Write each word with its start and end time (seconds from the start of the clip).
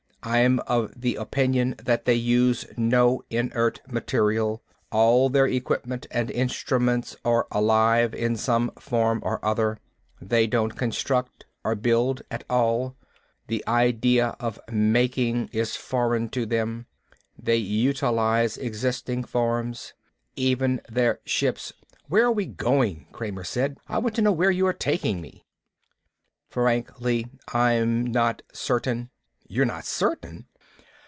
I'm 0.23 0.59
of 0.67 0.93
the 1.01 1.15
opinion 1.15 1.73
that 1.83 2.05
they 2.05 2.13
use 2.13 2.63
no 2.77 3.23
inert 3.31 3.81
material. 3.87 4.61
All 4.91 5.29
their 5.29 5.47
equipment 5.47 6.05
and 6.11 6.29
instruments 6.29 7.15
are 7.25 7.47
alive, 7.49 8.13
in 8.13 8.35
some 8.35 8.69
form 8.77 9.21
or 9.23 9.43
other. 9.43 9.79
They 10.21 10.45
don't 10.45 10.77
construct 10.77 11.47
or 11.63 11.73
build 11.73 12.21
at 12.29 12.43
all. 12.51 12.95
The 13.47 13.63
idea 13.67 14.35
of 14.39 14.59
making 14.71 15.49
is 15.53 15.75
foreign 15.75 16.29
to 16.29 16.45
them. 16.45 16.85
They 17.35 17.57
utilize 17.57 18.57
existing 18.59 19.23
forms. 19.23 19.93
Even 20.35 20.81
their 20.87 21.19
ships" 21.25 21.73
"Where 22.09 22.25
are 22.25 22.31
we 22.31 22.45
going?" 22.45 23.07
Kramer 23.11 23.43
said. 23.43 23.79
"I 23.87 23.97
want 23.97 24.13
to 24.17 24.21
know 24.21 24.31
where 24.31 24.51
you 24.51 24.67
are 24.67 24.71
taking 24.71 25.19
me." 25.19 25.47
"Frankly, 26.47 27.25
I'm 27.51 28.03
not 28.05 28.43
certain." 28.53 29.09
"You're 29.53 29.65
not 29.65 29.83
certain?" 29.83 30.45